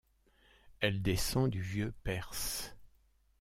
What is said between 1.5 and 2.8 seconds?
du vieux perse.